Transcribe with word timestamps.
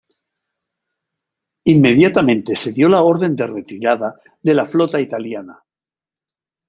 Inmediatamente 1.65 2.55
se 2.55 2.73
dio 2.73 2.89
la 2.89 3.03
orden 3.03 3.35
de 3.35 3.45
retirada 3.45 4.19
de 4.41 4.55
la 4.55 4.65
flota 4.65 4.99
italiana. 4.99 5.63